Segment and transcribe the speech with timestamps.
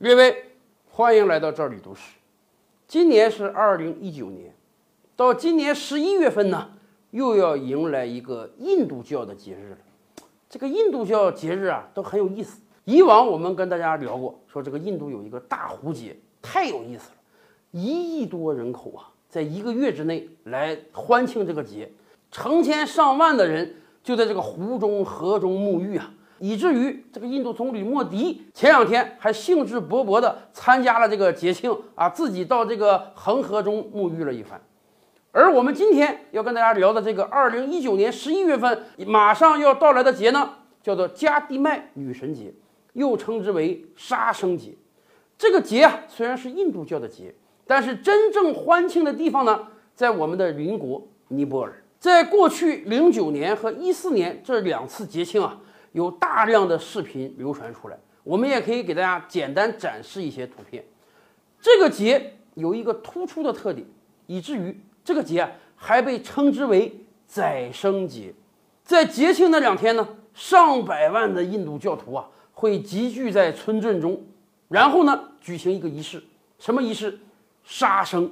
[0.00, 0.44] 列位，
[0.88, 2.02] 欢迎来到这里读史。
[2.86, 4.54] 今年是二零一九年，
[5.16, 6.70] 到今年十一月份呢，
[7.10, 9.78] 又要迎来一个印度教的节日了。
[10.48, 12.60] 这个印度教节日啊，都很有意思。
[12.84, 17.16] 以往我们跟大家聊过，说这个印度有一个大壶节，太有意思了，
[17.72, 21.90] 一亿多人口啊，在一个月之内来欢庆这个节，
[22.30, 23.74] 成千上万的人
[24.04, 26.14] 就在这个湖中、河中沐浴啊。
[26.38, 34.60] 以至于这个印度总理莫迪前两天还兴致勃勃地参加了这个节庆啊，自己到这个恒河中沐浴了一番。
[35.32, 40.50] 而我们今天要跟大家聊的这个二零一九年十一月份马上要到来的节呢，
[40.82, 42.52] 叫做加蒂麦女神节，
[42.94, 44.74] 又称之为杀生节。
[45.36, 47.34] 这个节啊，虽然是印度教的节，
[47.66, 51.84] 但是真正欢庆的地方呢，在我们的邻国尼泊尔。
[52.00, 55.58] 在过去零九年和一四年这两次节庆啊。
[55.98, 60.84] 有大量的视频流传出来，我们也可以给大家简单展示一些图片。
[61.60, 63.84] 这个节有一个突出的特点，
[64.26, 68.32] 以至于这个节还被称之为宰生节。
[68.84, 74.22] 在节庆那两天呢，上百万的印度教徒啊会集聚在村镇中，
[74.68, 76.22] 然后呢举行一个仪式，
[76.60, 77.18] 什么仪式？
[77.64, 78.30] 杀生，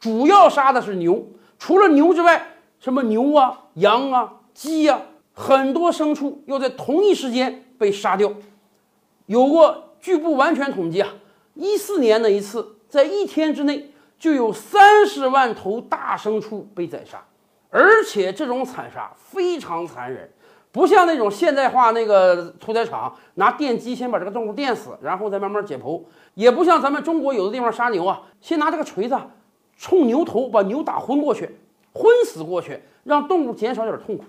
[0.00, 1.28] 主要杀的是牛。
[1.58, 5.02] 除了牛之外，什么牛啊、羊啊、鸡呀。
[5.32, 8.32] 很多牲畜要在同一时间被杀掉，
[9.26, 11.08] 有过据不完全统计啊，
[11.54, 17.24] 一四年那一次，在一天之内就有三十万头大牲畜被宰杀，
[17.70, 20.30] 而且这种惨杀非常残忍，
[20.70, 26.02] 不像那种现代化那个屠宰场拿电击先把这个动物电死，然后再慢慢解剖，
[26.34, 29.18] 也不像咱们中国有的地方杀牛啊，先拿这个锤子
[29.76, 31.48] 冲牛头把牛打昏过去，
[31.94, 34.24] 昏死过去，让动物减少点痛苦。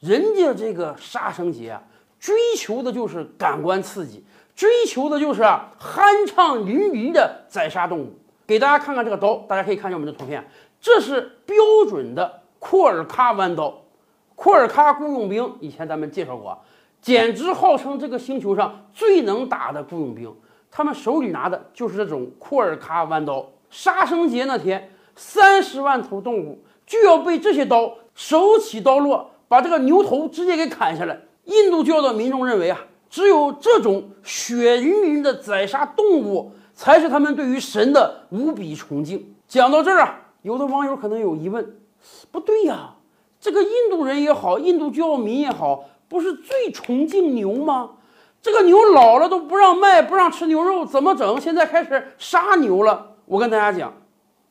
[0.00, 1.82] 人家这个杀生节啊，
[2.20, 8.14] 追求的就是感官刺激，追求的就是酣畅淋漓的宰杀动物。
[8.46, 10.48] 给大家看看这个刀，大家可以看见我们的图片，
[10.80, 11.56] 这是标
[11.88, 13.82] 准的库尔喀弯刀。
[14.34, 16.56] 库尔喀雇佣兵以前咱们介绍过，
[17.02, 20.32] 简直号称这个星球上最能打的雇佣兵。
[20.70, 23.44] 他们手里拿的就是这种库尔喀弯刀。
[23.68, 29.30] 杀生节那天，三十万头动物就要被这些刀手起刀落。
[29.48, 31.18] 把这个牛头直接给砍下来。
[31.44, 32.78] 印度教的民众认为啊，
[33.08, 39.34] 只有这种血淋淋的宰杀动物，才是他们对于神的无比崇敬。
[39.48, 41.74] 讲到这儿啊，有的网友可能有疑问：
[42.30, 42.96] 不对呀，
[43.40, 47.92] 这个印度人也好，印度教民也好，不是最崇敬牛吗？
[48.42, 51.40] 这个牛老了都不让卖，不让吃牛肉，怎么整？
[51.40, 53.16] 现在开始杀牛了。
[53.24, 53.94] 我跟大家讲，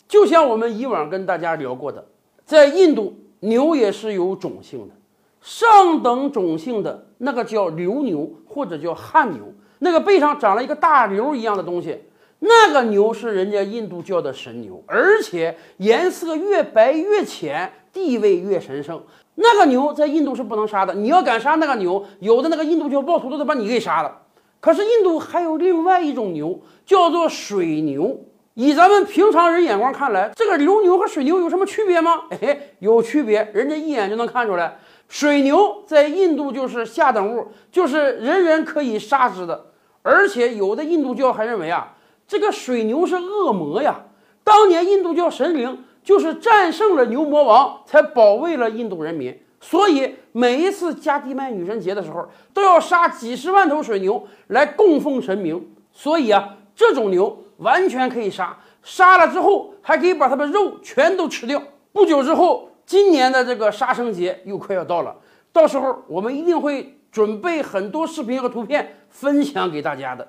[0.07, 2.05] 就像我们以往跟大家聊过的，
[2.43, 3.15] 在印度。
[3.39, 4.95] 牛也是有种姓的，
[5.41, 11.99] 上等种姓的那个叫流牛或者叫汗牛，那个背上长了一个大瘤一样的东西，
[12.39, 19.01] 那个牛是人家印度教的神牛，而且颜色越白越浅，地位越神圣。
[19.35, 24.23] 那个牛在印度是不能杀的，你要敢杀那个牛，有的那个印度教暴徒都得把你给杀了。
[24.59, 28.19] 可是印度还有另外一种牛，叫做水牛。
[28.59, 32.23] 以咱们平常人眼光看来，这个流牛和水牛有什么区别吗？
[32.41, 34.79] 哎，有区别，人家一眼就能看出来。
[35.07, 39.67] 水牛在印度就是下等物，就是人人可以杀之的。
[40.01, 41.93] 而且有的印度教还认为啊，
[42.27, 44.05] 这个水牛是恶魔呀。
[44.43, 49.39] 当年印度教神灵就是战胜了牛魔王，才保卫了印度人民。
[49.61, 55.75] 所以每一次加蒂麦女神节的时候，都要杀几十万头水牛来供奉神明。
[55.91, 57.43] 所以啊，这种牛。
[57.57, 61.61] 完全可以杀，杀了之后还可以把它的肉全都吃掉。
[61.91, 65.15] 不久之后，今年的这个杀生节又快要到了，
[65.51, 70.27] 到时候我们一定会准备很多视频和图片分享给大家的。